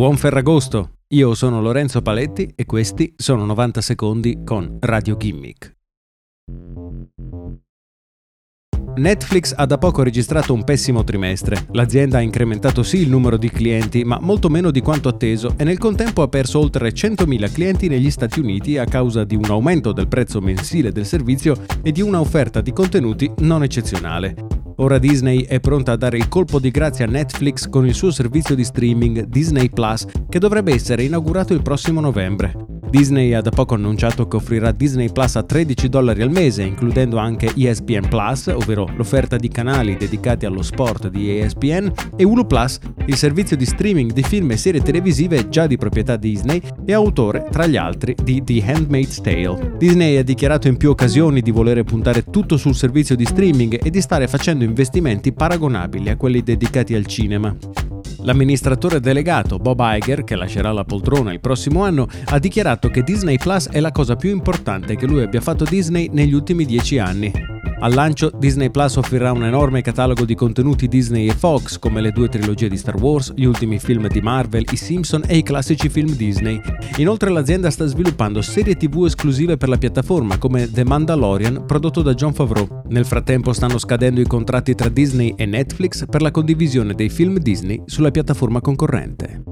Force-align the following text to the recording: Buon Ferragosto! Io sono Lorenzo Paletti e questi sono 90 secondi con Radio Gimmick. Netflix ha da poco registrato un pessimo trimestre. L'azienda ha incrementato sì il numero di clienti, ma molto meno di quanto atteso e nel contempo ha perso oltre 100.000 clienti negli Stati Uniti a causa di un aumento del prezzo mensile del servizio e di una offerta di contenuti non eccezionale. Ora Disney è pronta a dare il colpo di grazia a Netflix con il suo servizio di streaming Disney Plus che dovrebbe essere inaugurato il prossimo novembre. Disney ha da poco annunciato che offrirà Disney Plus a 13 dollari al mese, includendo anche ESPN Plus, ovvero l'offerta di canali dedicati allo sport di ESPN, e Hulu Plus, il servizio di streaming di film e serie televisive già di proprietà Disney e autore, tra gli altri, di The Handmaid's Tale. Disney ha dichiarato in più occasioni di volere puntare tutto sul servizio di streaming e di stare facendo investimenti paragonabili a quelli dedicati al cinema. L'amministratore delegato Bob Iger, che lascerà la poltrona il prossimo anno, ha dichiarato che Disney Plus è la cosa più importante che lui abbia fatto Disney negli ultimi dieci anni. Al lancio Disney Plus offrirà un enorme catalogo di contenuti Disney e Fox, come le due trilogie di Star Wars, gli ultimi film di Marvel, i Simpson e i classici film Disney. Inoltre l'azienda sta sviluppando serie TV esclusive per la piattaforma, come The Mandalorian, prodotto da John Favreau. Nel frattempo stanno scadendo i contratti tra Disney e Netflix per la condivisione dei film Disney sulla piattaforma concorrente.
Buon 0.00 0.16
Ferragosto! 0.16 0.92
Io 1.08 1.34
sono 1.34 1.60
Lorenzo 1.60 2.00
Paletti 2.00 2.50
e 2.56 2.64
questi 2.64 3.12
sono 3.18 3.44
90 3.44 3.82
secondi 3.82 4.40
con 4.42 4.78
Radio 4.80 5.14
Gimmick. 5.18 5.76
Netflix 8.96 9.52
ha 9.54 9.66
da 9.66 9.76
poco 9.76 10.02
registrato 10.02 10.54
un 10.54 10.64
pessimo 10.64 11.04
trimestre. 11.04 11.66
L'azienda 11.72 12.16
ha 12.16 12.22
incrementato 12.22 12.82
sì 12.82 13.02
il 13.02 13.10
numero 13.10 13.36
di 13.36 13.50
clienti, 13.50 14.02
ma 14.02 14.18
molto 14.18 14.48
meno 14.48 14.70
di 14.70 14.80
quanto 14.80 15.10
atteso 15.10 15.52
e 15.58 15.64
nel 15.64 15.76
contempo 15.76 16.22
ha 16.22 16.28
perso 16.28 16.60
oltre 16.60 16.94
100.000 16.94 17.52
clienti 17.52 17.88
negli 17.88 18.10
Stati 18.10 18.40
Uniti 18.40 18.78
a 18.78 18.86
causa 18.86 19.24
di 19.24 19.36
un 19.36 19.50
aumento 19.50 19.92
del 19.92 20.08
prezzo 20.08 20.40
mensile 20.40 20.92
del 20.92 21.04
servizio 21.04 21.54
e 21.82 21.92
di 21.92 22.00
una 22.00 22.20
offerta 22.20 22.62
di 22.62 22.72
contenuti 22.72 23.30
non 23.40 23.62
eccezionale. 23.62 24.49
Ora 24.80 24.96
Disney 24.96 25.42
è 25.42 25.60
pronta 25.60 25.92
a 25.92 25.96
dare 25.96 26.16
il 26.16 26.28
colpo 26.28 26.58
di 26.58 26.70
grazia 26.70 27.04
a 27.04 27.08
Netflix 27.08 27.68
con 27.68 27.86
il 27.86 27.92
suo 27.92 28.10
servizio 28.10 28.54
di 28.54 28.64
streaming 28.64 29.24
Disney 29.24 29.68
Plus 29.68 30.06
che 30.26 30.38
dovrebbe 30.38 30.72
essere 30.72 31.02
inaugurato 31.02 31.52
il 31.52 31.60
prossimo 31.60 32.00
novembre. 32.00 32.69
Disney 32.90 33.34
ha 33.34 33.40
da 33.40 33.50
poco 33.50 33.74
annunciato 33.74 34.26
che 34.26 34.34
offrirà 34.34 34.72
Disney 34.72 35.12
Plus 35.12 35.36
a 35.36 35.44
13 35.44 35.88
dollari 35.88 36.22
al 36.22 36.30
mese, 36.30 36.64
includendo 36.64 37.18
anche 37.18 37.52
ESPN 37.56 38.08
Plus, 38.08 38.48
ovvero 38.48 38.88
l'offerta 38.96 39.36
di 39.36 39.46
canali 39.46 39.96
dedicati 39.96 40.44
allo 40.44 40.62
sport 40.62 41.08
di 41.08 41.38
ESPN, 41.38 41.92
e 42.16 42.24
Hulu 42.24 42.48
Plus, 42.48 42.80
il 43.06 43.14
servizio 43.14 43.56
di 43.56 43.64
streaming 43.64 44.12
di 44.12 44.24
film 44.24 44.50
e 44.50 44.56
serie 44.56 44.82
televisive 44.82 45.48
già 45.48 45.68
di 45.68 45.76
proprietà 45.76 46.16
Disney 46.16 46.60
e 46.84 46.92
autore, 46.92 47.46
tra 47.48 47.66
gli 47.66 47.76
altri, 47.76 48.16
di 48.20 48.42
The 48.42 48.64
Handmaid's 48.66 49.20
Tale. 49.20 49.76
Disney 49.78 50.16
ha 50.16 50.24
dichiarato 50.24 50.66
in 50.66 50.76
più 50.76 50.90
occasioni 50.90 51.42
di 51.42 51.52
volere 51.52 51.84
puntare 51.84 52.24
tutto 52.24 52.56
sul 52.56 52.74
servizio 52.74 53.14
di 53.14 53.24
streaming 53.24 53.78
e 53.80 53.90
di 53.90 54.00
stare 54.00 54.26
facendo 54.26 54.64
investimenti 54.64 55.32
paragonabili 55.32 56.08
a 56.08 56.16
quelli 56.16 56.42
dedicati 56.42 56.94
al 56.94 57.06
cinema. 57.06 57.56
L'amministratore 58.22 59.00
delegato 59.00 59.58
Bob 59.58 59.80
Iger, 59.82 60.24
che 60.24 60.36
lascerà 60.36 60.72
la 60.72 60.84
poltrona 60.84 61.32
il 61.32 61.40
prossimo 61.40 61.84
anno, 61.84 62.06
ha 62.26 62.38
dichiarato 62.38 62.88
che 62.88 63.02
Disney 63.02 63.38
Plus 63.38 63.68
è 63.68 63.80
la 63.80 63.92
cosa 63.92 64.16
più 64.16 64.30
importante 64.30 64.96
che 64.96 65.06
lui 65.06 65.22
abbia 65.22 65.40
fatto 65.40 65.64
Disney 65.64 66.08
negli 66.12 66.34
ultimi 66.34 66.64
dieci 66.64 66.98
anni. 66.98 67.59
Al 67.82 67.94
lancio 67.94 68.30
Disney 68.36 68.68
Plus 68.68 68.96
offrirà 68.96 69.32
un 69.32 69.42
enorme 69.42 69.80
catalogo 69.80 70.26
di 70.26 70.34
contenuti 70.34 70.86
Disney 70.86 71.28
e 71.28 71.32
Fox, 71.32 71.78
come 71.78 72.02
le 72.02 72.10
due 72.10 72.28
trilogie 72.28 72.68
di 72.68 72.76
Star 72.76 72.96
Wars, 72.96 73.32
gli 73.34 73.44
ultimi 73.44 73.78
film 73.78 74.06
di 74.06 74.20
Marvel, 74.20 74.66
i 74.70 74.76
Simpson 74.76 75.22
e 75.26 75.38
i 75.38 75.42
classici 75.42 75.88
film 75.88 76.14
Disney. 76.14 76.60
Inoltre 76.98 77.30
l'azienda 77.30 77.70
sta 77.70 77.86
sviluppando 77.86 78.42
serie 78.42 78.76
TV 78.76 79.06
esclusive 79.06 79.56
per 79.56 79.70
la 79.70 79.78
piattaforma, 79.78 80.36
come 80.36 80.70
The 80.70 80.84
Mandalorian, 80.84 81.64
prodotto 81.66 82.02
da 82.02 82.12
John 82.12 82.34
Favreau. 82.34 82.82
Nel 82.88 83.06
frattempo 83.06 83.54
stanno 83.54 83.78
scadendo 83.78 84.20
i 84.20 84.26
contratti 84.26 84.74
tra 84.74 84.90
Disney 84.90 85.32
e 85.34 85.46
Netflix 85.46 86.04
per 86.06 86.20
la 86.20 86.30
condivisione 86.30 86.92
dei 86.92 87.08
film 87.08 87.38
Disney 87.38 87.80
sulla 87.86 88.10
piattaforma 88.10 88.60
concorrente. 88.60 89.49